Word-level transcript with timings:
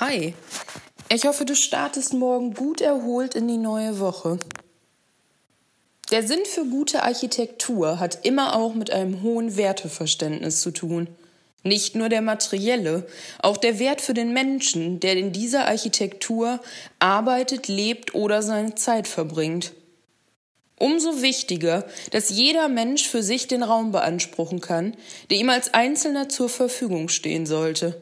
Hi, 0.00 0.32
ich 1.08 1.26
hoffe, 1.26 1.44
du 1.44 1.56
startest 1.56 2.14
morgen 2.14 2.54
gut 2.54 2.80
erholt 2.80 3.34
in 3.34 3.48
die 3.48 3.56
neue 3.56 3.98
Woche. 3.98 4.38
Der 6.12 6.22
Sinn 6.22 6.44
für 6.44 6.64
gute 6.66 7.02
Architektur 7.02 7.98
hat 7.98 8.24
immer 8.24 8.54
auch 8.54 8.74
mit 8.74 8.92
einem 8.92 9.22
hohen 9.22 9.56
Werteverständnis 9.56 10.60
zu 10.60 10.70
tun. 10.70 11.08
Nicht 11.64 11.96
nur 11.96 12.08
der 12.08 12.22
materielle, 12.22 13.08
auch 13.40 13.56
der 13.56 13.80
Wert 13.80 14.00
für 14.00 14.14
den 14.14 14.32
Menschen, 14.32 15.00
der 15.00 15.16
in 15.16 15.32
dieser 15.32 15.66
Architektur 15.66 16.60
arbeitet, 17.00 17.66
lebt 17.66 18.14
oder 18.14 18.40
seine 18.42 18.76
Zeit 18.76 19.08
verbringt. 19.08 19.72
Umso 20.78 21.22
wichtiger, 21.22 21.84
dass 22.12 22.30
jeder 22.30 22.68
Mensch 22.68 23.08
für 23.08 23.24
sich 23.24 23.48
den 23.48 23.64
Raum 23.64 23.90
beanspruchen 23.90 24.60
kann, 24.60 24.96
der 25.28 25.38
ihm 25.38 25.50
als 25.50 25.74
Einzelner 25.74 26.28
zur 26.28 26.48
Verfügung 26.48 27.08
stehen 27.08 27.46
sollte. 27.46 28.00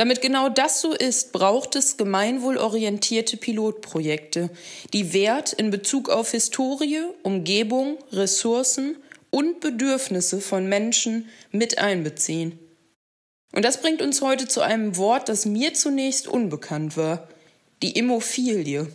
Damit 0.00 0.22
genau 0.22 0.48
das 0.48 0.80
so 0.80 0.94
ist, 0.94 1.30
braucht 1.30 1.76
es 1.76 1.98
gemeinwohlorientierte 1.98 3.36
Pilotprojekte, 3.36 4.48
die 4.94 5.12
Wert 5.12 5.52
in 5.52 5.70
Bezug 5.70 6.08
auf 6.08 6.30
Historie, 6.30 7.02
Umgebung, 7.22 7.98
Ressourcen 8.10 8.96
und 9.28 9.60
Bedürfnisse 9.60 10.40
von 10.40 10.66
Menschen 10.66 11.28
mit 11.52 11.76
einbeziehen. 11.76 12.58
Und 13.52 13.62
das 13.62 13.82
bringt 13.82 14.00
uns 14.00 14.22
heute 14.22 14.48
zu 14.48 14.62
einem 14.62 14.96
Wort, 14.96 15.28
das 15.28 15.44
mir 15.44 15.74
zunächst 15.74 16.28
unbekannt 16.28 16.96
war, 16.96 17.28
die 17.82 17.92
Immophilie. 17.92 18.86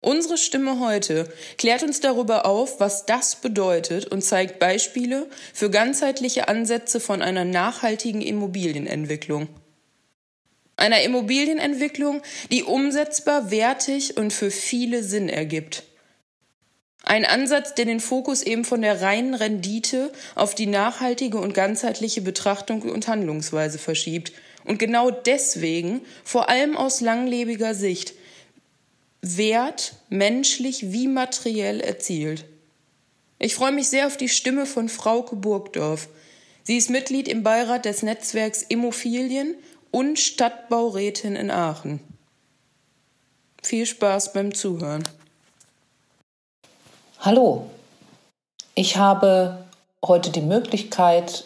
Unsere 0.00 0.38
Stimme 0.38 0.78
heute 0.78 1.28
klärt 1.56 1.82
uns 1.82 2.00
darüber 2.00 2.46
auf, 2.46 2.78
was 2.78 3.04
das 3.04 3.36
bedeutet 3.36 4.06
und 4.06 4.22
zeigt 4.22 4.60
Beispiele 4.60 5.28
für 5.52 5.70
ganzheitliche 5.70 6.46
Ansätze 6.46 7.00
von 7.00 7.20
einer 7.20 7.44
nachhaltigen 7.44 8.22
Immobilienentwicklung. 8.22 9.48
Einer 10.76 11.02
Immobilienentwicklung, 11.02 12.22
die 12.52 12.62
umsetzbar, 12.62 13.50
wertig 13.50 14.16
und 14.16 14.32
für 14.32 14.52
viele 14.52 15.02
Sinn 15.02 15.28
ergibt. 15.28 15.82
Ein 17.02 17.24
Ansatz, 17.24 17.74
der 17.74 17.84
den 17.84 17.98
Fokus 17.98 18.42
eben 18.42 18.64
von 18.64 18.82
der 18.82 19.00
reinen 19.00 19.34
Rendite 19.34 20.12
auf 20.36 20.54
die 20.54 20.66
nachhaltige 20.66 21.38
und 21.38 21.54
ganzheitliche 21.54 22.20
Betrachtung 22.20 22.82
und 22.82 23.08
Handlungsweise 23.08 23.78
verschiebt 23.78 24.32
und 24.64 24.78
genau 24.78 25.10
deswegen, 25.10 26.02
vor 26.22 26.48
allem 26.48 26.76
aus 26.76 27.00
langlebiger 27.00 27.74
Sicht, 27.74 28.14
Wert 29.20 29.94
menschlich 30.08 30.92
wie 30.92 31.08
materiell 31.08 31.80
erzielt. 31.80 32.44
Ich 33.38 33.54
freue 33.54 33.72
mich 33.72 33.88
sehr 33.88 34.06
auf 34.06 34.16
die 34.16 34.28
Stimme 34.28 34.66
von 34.66 34.88
Frauke 34.88 35.36
Burgdorf. 35.36 36.08
Sie 36.62 36.76
ist 36.76 36.90
Mitglied 36.90 37.28
im 37.28 37.42
Beirat 37.42 37.84
des 37.84 38.02
Netzwerks 38.02 38.62
Immofilien 38.62 39.56
und 39.90 40.18
Stadtbaurätin 40.18 41.36
in 41.36 41.50
Aachen. 41.50 42.00
Viel 43.62 43.86
Spaß 43.86 44.32
beim 44.32 44.54
Zuhören. 44.54 45.02
Hallo, 47.20 47.68
ich 48.74 48.96
habe 48.96 49.64
heute 50.04 50.30
die 50.30 50.40
Möglichkeit, 50.40 51.44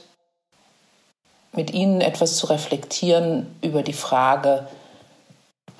mit 1.53 1.71
Ihnen 1.73 2.01
etwas 2.01 2.37
zu 2.37 2.47
reflektieren 2.47 3.47
über 3.63 3.83
die 3.83 3.93
Frage, 3.93 4.69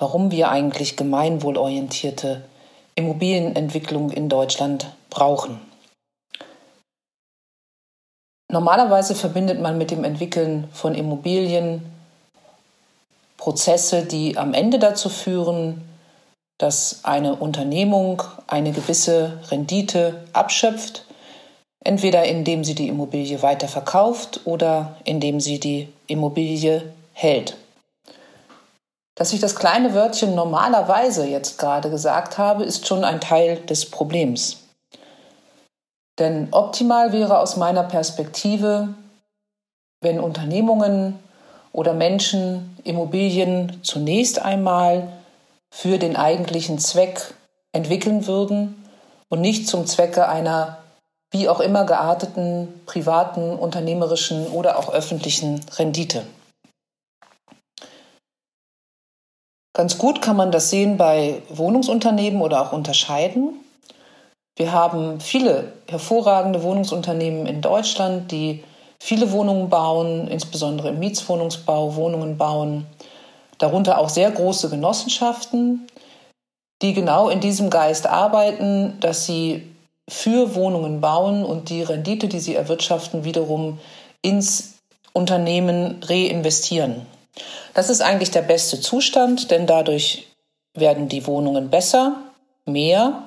warum 0.03 0.31
wir 0.31 0.51
eigentlich 0.51 0.97
gemeinwohlorientierte 0.97 2.43
Immobilienentwicklung 2.95 4.09
in 4.09 4.27
Deutschland 4.27 4.87
brauchen. 5.09 5.61
Normalerweise 8.51 9.15
verbindet 9.15 9.61
man 9.61 9.77
mit 9.77 9.91
dem 9.91 10.03
Entwickeln 10.03 10.67
von 10.73 10.93
Immobilien 10.93 11.85
Prozesse, 13.37 14.03
die 14.03 14.37
am 14.37 14.53
Ende 14.53 14.77
dazu 14.77 15.07
führen, 15.07 15.81
dass 16.57 17.05
eine 17.05 17.37
Unternehmung 17.37 18.23
eine 18.47 18.73
gewisse 18.73 19.39
Rendite 19.51 20.25
abschöpft, 20.33 21.05
entweder 21.79 22.25
indem 22.25 22.65
sie 22.65 22.75
die 22.75 22.89
Immobilie 22.89 23.41
weiterverkauft 23.41 24.41
oder 24.43 24.97
indem 25.05 25.39
sie 25.39 25.61
die 25.61 25.87
Immobilie 26.07 26.91
hält. 27.13 27.55
Dass 29.15 29.33
ich 29.33 29.39
das 29.39 29.55
kleine 29.55 29.93
Wörtchen 29.93 30.33
normalerweise 30.33 31.27
jetzt 31.27 31.59
gerade 31.59 31.89
gesagt 31.89 32.37
habe, 32.37 32.63
ist 32.63 32.87
schon 32.87 33.03
ein 33.03 33.21
Teil 33.21 33.57
des 33.57 33.89
Problems. 33.89 34.57
Denn 36.19 36.47
optimal 36.51 37.11
wäre 37.11 37.39
aus 37.39 37.57
meiner 37.57 37.83
Perspektive, 37.83 38.89
wenn 40.01 40.19
Unternehmungen 40.19 41.19
oder 41.71 41.93
Menschen 41.93 42.77
Immobilien 42.83 43.79
zunächst 43.83 44.39
einmal 44.39 45.09
für 45.71 45.97
den 45.97 46.15
eigentlichen 46.15 46.77
Zweck 46.77 47.33
entwickeln 47.71 48.27
würden 48.27 48.83
und 49.29 49.41
nicht 49.41 49.67
zum 49.67 49.87
Zwecke 49.87 50.27
einer 50.27 50.77
wie 51.31 51.49
auch 51.49 51.59
immer 51.59 51.85
gearteten 51.85 52.81
privaten, 52.85 53.55
unternehmerischen 53.55 54.45
oder 54.47 54.77
auch 54.77 54.93
öffentlichen 54.93 55.61
Rendite. 55.77 56.23
Ganz 59.73 59.97
gut 59.97 60.21
kann 60.21 60.35
man 60.35 60.51
das 60.51 60.69
sehen 60.69 60.97
bei 60.97 61.41
Wohnungsunternehmen 61.49 62.41
oder 62.41 62.61
auch 62.61 62.73
unterscheiden. 62.73 63.59
Wir 64.55 64.71
haben 64.71 65.19
viele 65.19 65.73
hervorragende 65.89 66.61
Wohnungsunternehmen 66.61 67.47
in 67.47 67.61
Deutschland, 67.61 68.31
die 68.31 68.63
viele 68.99 69.31
Wohnungen 69.31 69.69
bauen, 69.69 70.27
insbesondere 70.27 70.89
im 70.89 70.99
Mietswohnungsbau 70.99 71.95
Wohnungen 71.95 72.37
bauen, 72.37 72.85
darunter 73.57 73.97
auch 73.97 74.09
sehr 74.09 74.29
große 74.29 74.69
Genossenschaften, 74.69 75.87
die 76.83 76.93
genau 76.93 77.29
in 77.29 77.39
diesem 77.39 77.71
Geist 77.71 78.05
arbeiten, 78.05 78.99
dass 78.99 79.25
sie 79.25 79.73
für 80.07 80.53
Wohnungen 80.53 81.01
bauen 81.01 81.43
und 81.43 81.69
die 81.69 81.81
Rendite, 81.81 82.27
die 82.27 82.39
sie 82.39 82.53
erwirtschaften, 82.53 83.23
wiederum 83.23 83.79
ins 84.21 84.75
Unternehmen 85.13 86.01
reinvestieren. 86.03 87.07
Das 87.73 87.89
ist 87.89 88.01
eigentlich 88.01 88.31
der 88.31 88.41
beste 88.41 88.79
Zustand, 88.79 89.51
denn 89.51 89.65
dadurch 89.65 90.27
werden 90.75 91.07
die 91.07 91.25
Wohnungen 91.25 91.69
besser, 91.69 92.17
mehr 92.65 93.23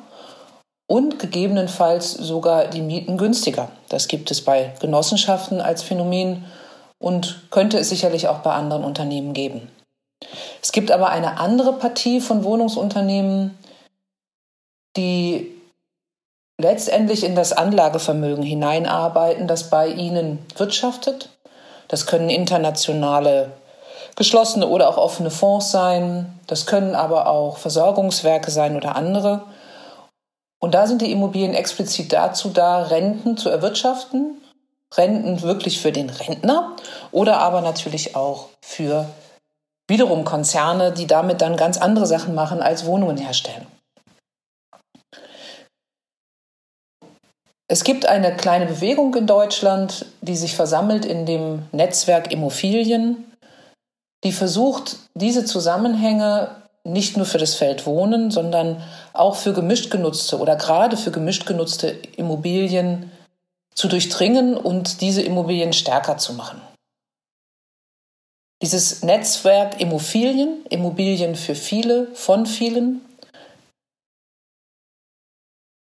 und 0.87 1.19
gegebenenfalls 1.19 2.13
sogar 2.13 2.69
die 2.69 2.81
Mieten 2.81 3.19
günstiger. 3.19 3.71
Das 3.89 4.09
gibt 4.09 4.31
es 4.31 4.45
bei 4.45 4.73
Genossenschaften 4.81 5.61
als 5.61 5.83
Phänomen 5.83 6.45
und 6.99 7.51
könnte 7.51 7.79
es 7.79 7.89
sicherlich 7.89 8.29
auch 8.29 8.39
bei 8.39 8.53
anderen 8.53 8.85
Unternehmen 8.85 9.33
geben. 9.33 9.69
Es 10.63 10.73
gibt 10.73 10.91
aber 10.91 11.11
eine 11.11 11.39
andere 11.39 11.75
Partie 11.75 12.21
von 12.21 12.45
Wohnungsunternehmen, 12.45 13.57
die 14.97 15.53
letztendlich 16.59 17.25
in 17.25 17.35
das 17.35 17.53
Anlagevermögen 17.53 18.43
hineinarbeiten, 18.43 19.47
das 19.47 19.69
bei 19.69 19.89
ihnen 19.89 20.39
wirtschaftet. 20.57 21.29
Das 21.89 22.07
können 22.07 22.31
internationale 22.31 23.53
geschlossene 24.17 24.67
oder 24.67 24.89
auch 24.89 24.97
offene 24.97 25.31
Fonds 25.31 25.71
sein. 25.71 26.39
Das 26.47 26.67
können 26.67 26.95
aber 26.95 27.29
auch 27.29 27.59
Versorgungswerke 27.59 28.51
sein 28.51 28.77
oder 28.77 28.97
andere. 28.97 29.43
Und 30.59 30.75
da 30.75 30.87
sind 30.87 31.03
die 31.03 31.13
Immobilien 31.13 31.55
explizit 31.55 32.13
dazu 32.13 32.49
da, 32.49 32.83
Renten 32.83 33.37
zu 33.37 33.51
erwirtschaften. 33.51 34.43
Renten 34.95 35.43
wirklich 35.43 35.81
für 35.81 35.93
den 35.93 36.11
Rentner 36.11 36.75
oder 37.13 37.39
aber 37.39 37.61
natürlich 37.61 38.17
auch 38.17 38.49
für 38.65 39.07
wiederum 39.89 40.25
Konzerne, 40.25 40.93
die 40.93 41.07
damit 41.07 41.41
dann 41.41 41.57
ganz 41.57 41.77
andere 41.77 42.07
Sachen 42.07 42.35
machen 42.35 42.63
als 42.63 42.87
Wohnungen 42.87 43.19
herstellen. 43.19 43.67
Es 47.69 47.83
gibt 47.83 48.07
eine 48.07 48.35
kleine 48.37 48.67
Bewegung 48.67 49.15
in 49.17 49.27
Deutschland, 49.27 50.07
die 50.21 50.37
sich 50.37 50.55
versammelt 50.55 51.05
in 51.05 51.27
dem 51.27 51.67
Netzwerk 51.73 52.31
Immofilien 52.31 53.25
die 54.25 54.33
versucht, 54.33 54.97
diese 55.15 55.45
Zusammenhänge 55.45 56.57
nicht 56.85 57.17
nur 57.17 57.27
für 57.27 57.39
das 57.39 57.55
Feld 57.55 57.87
Wohnen, 57.87 58.31
sondern 58.31 58.83
auch 59.13 59.37
für 59.37 59.53
gemischt 59.53 59.91
genutzte 59.91 60.39
oder 60.39 60.57
gerade 60.57 60.97
für 60.97 61.11
gemischt 61.11 61.47
genutzte 61.47 61.89
Immobilien 62.17 63.11
zu 63.75 63.89
durchdringen 63.89 64.57
und 64.57 65.01
diese 65.01 65.23
Immobilien 65.23 65.73
stärker 65.73 66.17
zu 66.17 66.33
machen. 66.33 66.61
Dieses 68.63 69.03
Netzwerk 69.03 69.81
Immobilien, 69.81 70.65
Immobilien 70.71 71.35
für 71.35 71.55
viele, 71.55 72.07
von 72.15 72.47
vielen, 72.47 73.03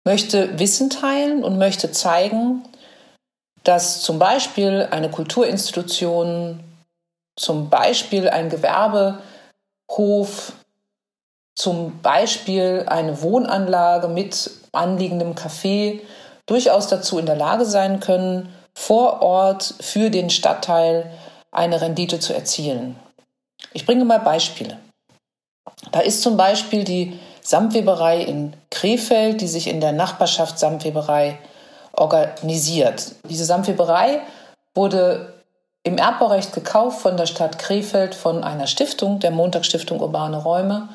möchte 0.06 0.60
Wissen 0.60 0.90
teilen 0.90 1.44
und 1.44 1.58
möchte 1.58 1.92
zeigen, 1.92 2.64
dass 3.64 4.02
zum 4.02 4.20
Beispiel 4.20 4.88
eine 4.92 5.10
Kulturinstitution 5.10 6.64
zum 7.36 7.69
Beispiel 7.69 8.30
ein 8.30 8.50
Gewerbehof, 8.50 10.54
zum 11.56 12.01
Beispiel 12.01 12.86
eine 12.88 13.22
Wohnanlage 13.22 14.07
mit 14.07 14.51
anliegendem 14.72 15.36
Café 15.36 16.00
durchaus 16.45 16.88
dazu 16.88 17.19
in 17.19 17.25
der 17.25 17.36
Lage 17.36 17.66
sein 17.66 18.00
können, 18.00 18.54
vor 18.74 19.22
Ort 19.22 19.75
für 19.81 20.10
den 20.10 20.30
Stadtteil 20.30 21.12
eine 21.51 21.81
Rendite 21.81 22.19
zu 22.19 22.33
erzielen. 22.33 22.95
Ich 23.74 23.86
bringe 23.86 24.06
mal 24.06 24.19
Beispiele. 24.19 24.77
Da 25.92 26.00
ist 26.00 26.22
zum 26.22 26.38
Beispiel 26.38 26.84
die 26.84 27.19
Samtweberei 27.42 28.22
in 28.22 28.54
Krefeld, 28.69 29.42
die 29.42 29.48
sich 29.48 29.68
in 29.68 29.81
der 29.81 29.92
Nachbarschaft 29.92 30.60
Samtweberei 30.60 31.38
organisiert. 31.94 33.16
Diese 33.27 33.45
Samtweberei 33.45 34.22
wurde 34.74 35.34
im 35.83 35.98
Erbbaurecht 35.98 36.54
gekauft 36.54 37.01
von 37.01 37.18
der 37.18 37.25
Stadt 37.25 37.57
Krefeld 37.57 38.13
von 38.13 38.44
einer 38.44 38.68
Stiftung, 38.68 39.19
der 39.19 39.31
Montagsstiftung 39.31 40.00
Urbane 40.00 40.38
Räume. 40.38 40.89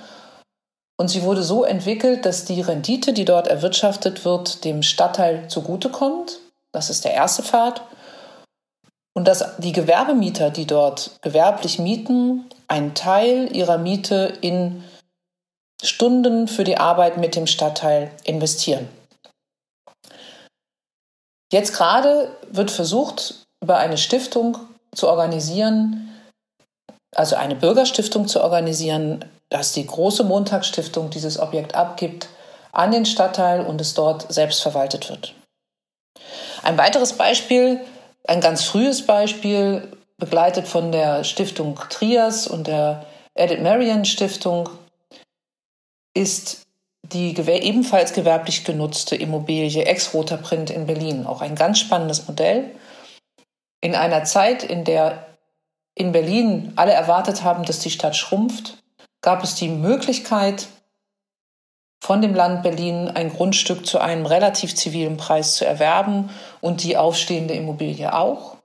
Und 0.98 1.08
sie 1.08 1.22
wurde 1.22 1.42
so 1.42 1.64
entwickelt, 1.64 2.24
dass 2.24 2.44
die 2.44 2.60
Rendite, 2.60 3.12
die 3.12 3.24
dort 3.24 3.48
erwirtschaftet 3.48 4.24
wird, 4.24 4.64
dem 4.64 4.82
Stadtteil 4.82 5.48
zugutekommt. 5.48 6.38
Das 6.72 6.88
ist 6.88 7.04
der 7.04 7.12
erste 7.12 7.42
Pfad. 7.42 7.82
Und 9.14 9.26
dass 9.28 9.56
die 9.58 9.72
Gewerbemieter, 9.72 10.50
die 10.50 10.66
dort 10.66 11.18
gewerblich 11.22 11.78
mieten, 11.78 12.48
einen 12.68 12.94
Teil 12.94 13.54
ihrer 13.54 13.78
Miete 13.78 14.38
in 14.40 14.84
Stunden 15.82 16.48
für 16.48 16.64
die 16.64 16.78
Arbeit 16.78 17.16
mit 17.16 17.36
dem 17.36 17.46
Stadtteil 17.46 18.10
investieren. 18.24 18.88
Jetzt 21.52 21.74
gerade 21.74 22.36
wird 22.50 22.70
versucht, 22.70 23.46
über 23.62 23.78
eine 23.78 23.98
Stiftung 23.98 24.58
zu 24.96 25.08
organisieren, 25.08 26.12
also 27.14 27.36
eine 27.36 27.54
Bürgerstiftung 27.54 28.26
zu 28.28 28.42
organisieren, 28.42 29.24
dass 29.48 29.72
die 29.72 29.86
große 29.86 30.24
Montagsstiftung 30.24 31.10
dieses 31.10 31.38
Objekt 31.38 31.74
abgibt 31.74 32.28
an 32.72 32.90
den 32.90 33.06
Stadtteil 33.06 33.64
und 33.64 33.80
es 33.80 33.94
dort 33.94 34.30
selbst 34.32 34.60
verwaltet 34.60 35.08
wird. 35.08 35.34
Ein 36.62 36.76
weiteres 36.76 37.12
Beispiel, 37.12 37.80
ein 38.26 38.40
ganz 38.40 38.64
frühes 38.64 39.06
Beispiel, 39.06 39.88
begleitet 40.18 40.66
von 40.66 40.92
der 40.92 41.24
Stiftung 41.24 41.78
Trias 41.90 42.46
und 42.46 42.66
der 42.66 43.06
Edith 43.34 43.60
Marion 43.60 44.04
Stiftung, 44.04 44.68
ist 46.14 46.62
die 47.12 47.36
ebenfalls 47.36 48.12
gewerblich 48.12 48.64
genutzte 48.64 49.14
Immobilie 49.14 49.84
Ex-Roter 49.84 50.38
Print 50.38 50.70
in 50.70 50.86
Berlin. 50.86 51.26
Auch 51.26 51.40
ein 51.40 51.54
ganz 51.54 51.78
spannendes 51.78 52.26
Modell. 52.26 52.70
In 53.86 53.94
einer 53.94 54.24
Zeit, 54.24 54.64
in 54.64 54.82
der 54.82 55.28
in 55.94 56.10
Berlin 56.10 56.72
alle 56.74 56.90
erwartet 56.90 57.44
haben, 57.44 57.62
dass 57.62 57.78
die 57.78 57.92
Stadt 57.92 58.16
schrumpft, 58.16 58.78
gab 59.20 59.44
es 59.44 59.54
die 59.54 59.68
Möglichkeit, 59.68 60.66
von 62.00 62.20
dem 62.20 62.34
Land 62.34 62.64
Berlin 62.64 63.08
ein 63.14 63.32
Grundstück 63.32 63.86
zu 63.86 64.00
einem 64.00 64.26
relativ 64.26 64.74
zivilen 64.74 65.16
Preis 65.16 65.54
zu 65.54 65.64
erwerben 65.64 66.30
und 66.60 66.82
die 66.82 66.96
aufstehende 66.96 67.54
Immobilie 67.54 68.12
auch. 68.12 68.56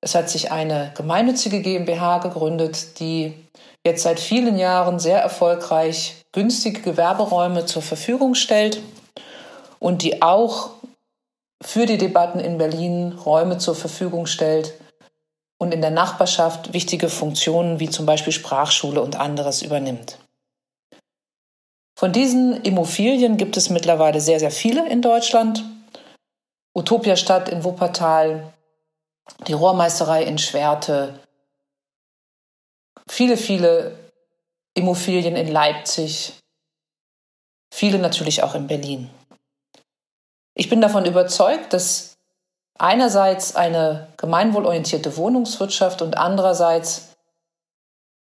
Es 0.00 0.16
hat 0.16 0.28
sich 0.28 0.50
eine 0.50 0.90
gemeinnützige 0.96 1.62
GmbH 1.62 2.18
gegründet, 2.18 2.98
die 2.98 3.32
jetzt 3.86 4.02
seit 4.02 4.18
vielen 4.18 4.58
Jahren 4.58 4.98
sehr 4.98 5.20
erfolgreich 5.20 6.16
günstige 6.32 6.80
Gewerberäume 6.80 7.64
zur 7.66 7.82
Verfügung 7.82 8.34
stellt 8.34 8.82
und 9.78 10.02
die 10.02 10.20
auch 10.20 10.70
für 11.64 11.86
die 11.86 11.98
Debatten 11.98 12.40
in 12.40 12.58
Berlin 12.58 13.12
Räume 13.12 13.58
zur 13.58 13.74
Verfügung 13.74 14.26
stellt 14.26 14.74
und 15.58 15.72
in 15.72 15.80
der 15.80 15.90
Nachbarschaft 15.90 16.74
wichtige 16.74 17.08
Funktionen 17.08 17.80
wie 17.80 17.88
zum 17.88 18.04
Beispiel 18.04 18.32
Sprachschule 18.32 19.00
und 19.00 19.16
anderes 19.16 19.62
übernimmt. 19.62 20.18
Von 21.96 22.12
diesen 22.12 22.62
Immobilien 22.62 23.38
gibt 23.38 23.56
es 23.56 23.70
mittlerweile 23.70 24.20
sehr, 24.20 24.40
sehr 24.40 24.50
viele 24.50 24.88
in 24.90 25.00
Deutschland. 25.00 25.64
Utopia 26.74 27.16
Stadt 27.16 27.48
in 27.48 27.64
Wuppertal, 27.64 28.52
die 29.46 29.52
Rohrmeisterei 29.52 30.24
in 30.24 30.38
Schwerte, 30.38 31.18
viele, 33.08 33.36
viele 33.36 33.96
Immobilien 34.74 35.36
in 35.36 35.48
Leipzig, 35.48 36.34
viele 37.72 37.98
natürlich 37.98 38.42
auch 38.42 38.54
in 38.54 38.66
Berlin. 38.66 39.08
Ich 40.54 40.68
bin 40.68 40.80
davon 40.80 41.04
überzeugt, 41.04 41.72
dass 41.72 42.16
einerseits 42.78 43.56
eine 43.56 44.08
gemeinwohlorientierte 44.16 45.16
Wohnungswirtschaft 45.16 46.02
und 46.02 46.16
andererseits 46.16 47.14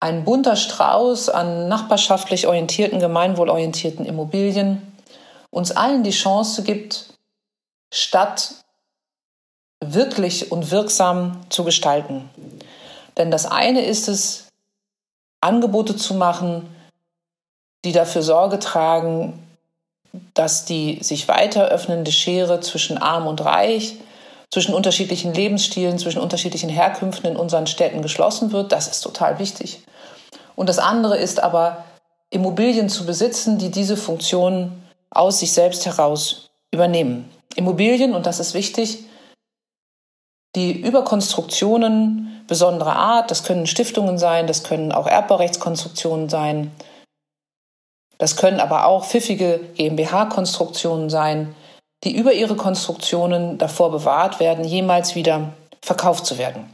ein 0.00 0.25
bunter 0.25 0.56
Strauß 0.56 1.28
an 1.31 1.69
nachbarschaftlich 1.69 2.46
orientierten, 2.46 3.00
gemeinwohlorientierten 3.00 4.05
Immobilien 4.05 4.93
uns 5.50 5.70
allen 5.70 6.02
die 6.02 6.11
Chance 6.11 6.62
gibt, 6.62 7.14
Stadt 7.93 8.55
wirklich 9.81 10.50
und 10.50 10.70
wirksam 10.70 11.40
zu 11.49 11.64
gestalten. 11.64 12.28
Denn 13.16 13.31
das 13.31 13.46
eine 13.46 13.84
ist 13.84 14.08
es, 14.08 14.49
Angebote 15.40 15.94
zu 15.94 16.14
machen, 16.14 16.75
die 17.84 17.93
dafür 17.93 18.22
Sorge 18.22 18.58
tragen, 18.58 19.53
dass 20.34 20.64
die 20.64 20.99
sich 21.02 21.28
weiter 21.28 21.69
öffnende 21.69 22.12
Schere 22.12 22.61
zwischen 22.61 22.99
arm 22.99 23.26
und 23.26 23.44
reich, 23.44 23.96
zwischen 24.50 24.75
unterschiedlichen 24.75 25.34
Lebensstilen, 25.34 25.99
zwischen 25.99 26.20
unterschiedlichen 26.20 26.69
Herkünften 26.69 27.31
in 27.31 27.37
unseren 27.37 27.66
Städten 27.66 28.02
geschlossen 28.02 28.52
wird. 28.52 28.72
Das 28.72 28.87
ist 28.87 29.00
total 29.00 29.38
wichtig. 29.38 29.81
Und 30.55 30.69
das 30.69 30.78
andere 30.78 31.16
ist 31.16 31.43
aber, 31.43 31.84
Immobilien 32.31 32.88
zu 32.88 33.06
besitzen, 33.06 33.58
die 33.58 33.70
diese 33.70 33.96
Funktion 33.96 34.82
aus 35.11 35.40
sich 35.40 35.52
selbst 35.52 35.87
heraus 35.87 36.50
übernehmen. 36.72 37.31
Immobilien, 37.56 38.14
und 38.14 38.26
das 38.26 38.40
ist 38.40 38.55
wichtig, 38.55 39.05
die 40.56 40.72
über 40.72 41.02
Konstruktionen 41.02 42.43
besonderer 42.46 42.96
Art, 42.96 43.31
das 43.31 43.44
können 43.44 43.66
Stiftungen 43.66 44.19
sein, 44.19 44.46
das 44.46 44.64
können 44.64 44.93
auch 44.93 45.06
Erbbaurechtskonstruktionen 45.06 46.28
sein, 46.28 46.70
das 48.25 48.37
können 48.37 48.59
aber 48.59 48.87
auch 48.87 49.05
pfiffige 49.05 49.61
GmbH-Konstruktionen 49.75 51.11
sein, 51.11 51.55
die 52.05 52.17
über 52.17 52.32
ihre 52.32 52.56
Konstruktionen 52.56 53.59
davor 53.59 53.91
bewahrt 53.91 54.41
werden, 54.41 54.65
jemals 54.65 55.15
wieder 55.15 55.53
verkauft 55.82 56.25
zu 56.25 56.38
werden. 56.38 56.73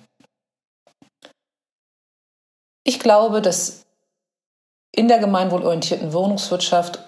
Ich 2.84 3.00
glaube, 3.00 3.42
dass 3.42 3.84
in 4.92 5.08
der 5.08 5.18
gemeinwohlorientierten 5.18 6.12
Wohnungswirtschaft 6.12 7.00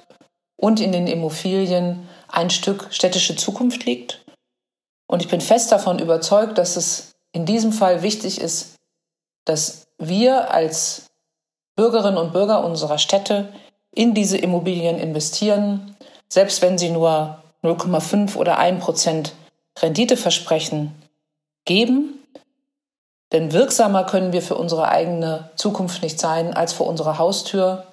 und 0.56 0.80
in 0.80 0.90
den 0.90 1.06
Immobilien 1.06 2.08
ein 2.26 2.50
Stück 2.50 2.88
städtische 2.90 3.36
Zukunft 3.36 3.84
liegt. 3.84 4.24
Und 5.06 5.22
ich 5.22 5.28
bin 5.28 5.40
fest 5.40 5.70
davon 5.70 6.00
überzeugt, 6.00 6.58
dass 6.58 6.74
es 6.74 7.12
in 7.30 7.46
diesem 7.46 7.70
Fall 7.72 8.02
wichtig 8.02 8.40
ist, 8.40 8.74
dass 9.44 9.86
wir 9.98 10.50
als 10.50 11.12
Bürgerinnen 11.76 12.18
und 12.18 12.32
Bürger 12.32 12.64
unserer 12.64 12.98
Städte 12.98 13.52
in 13.94 14.14
diese 14.14 14.38
Immobilien 14.38 14.98
investieren, 14.98 15.96
selbst 16.28 16.62
wenn 16.62 16.78
sie 16.78 16.90
nur 16.90 17.42
0,5 17.62 18.36
oder 18.36 18.58
1 18.58 18.82
Prozent 18.82 19.34
Renditeversprechen 19.78 20.94
geben. 21.64 22.18
Denn 23.32 23.52
wirksamer 23.52 24.04
können 24.04 24.32
wir 24.32 24.42
für 24.42 24.56
unsere 24.56 24.88
eigene 24.88 25.50
Zukunft 25.56 26.02
nicht 26.02 26.20
sein 26.20 26.52
als 26.54 26.72
vor 26.72 26.86
unserer 26.86 27.18
Haustür. 27.18 27.86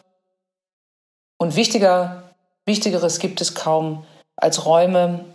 Und 1.37 1.55
wichtiger, 1.55 2.23
wichtigeres 2.65 3.19
gibt 3.19 3.39
es 3.39 3.55
kaum, 3.55 4.05
als 4.35 4.65
Räume 4.65 5.25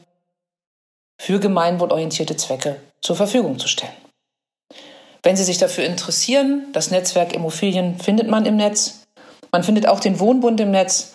für 1.19 1.41
gemeinwohlorientierte 1.41 2.37
Zwecke 2.37 2.81
zur 3.01 3.17
Verfügung 3.17 3.59
zu 3.59 3.69
stellen. 3.69 3.93
Wenn 5.23 5.37
Sie 5.37 5.45
sich 5.45 5.57
dafür 5.57 5.85
interessieren, 5.85 6.67
das 6.73 6.91
Netzwerk 6.91 7.33
Immobilien 7.33 7.99
findet 7.99 8.29
man 8.29 8.45
im 8.45 8.57
Netz. 8.57 9.04
Man 9.55 9.63
findet 9.63 9.87
auch 9.87 10.01
den 10.01 10.19
Wohnbund 10.19 10.61
im 10.61 10.73
Netz, 10.73 11.15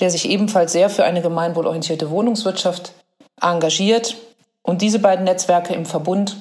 der 0.00 0.10
sich 0.10 0.30
ebenfalls 0.30 0.72
sehr 0.72 0.88
für 0.88 1.04
eine 1.04 1.20
gemeinwohlorientierte 1.20 2.08
Wohnungswirtschaft 2.08 2.94
engagiert. 3.38 4.16
Und 4.62 4.80
diese 4.80 5.00
beiden 5.00 5.26
Netzwerke 5.26 5.74
im 5.74 5.84
Verbund 5.84 6.34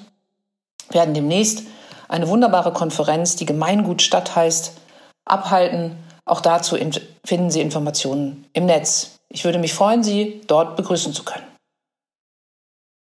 werden 0.89 1.13
demnächst 1.13 1.63
eine 2.07 2.29
wunderbare 2.29 2.71
Konferenz, 2.71 3.35
die 3.35 3.45
Gemeingut 3.45 4.01
Stadt 4.01 4.37
heißt, 4.37 4.77
abhalten. 5.25 5.97
Auch 6.23 6.39
dazu 6.39 6.77
finden 7.25 7.51
Sie 7.51 7.59
Informationen 7.59 8.45
im 8.53 8.65
Netz. 8.65 9.19
Ich 9.27 9.43
würde 9.43 9.59
mich 9.59 9.73
freuen, 9.73 10.01
Sie 10.01 10.39
dort 10.47 10.77
begrüßen 10.77 11.11
zu 11.11 11.25
können. 11.25 11.43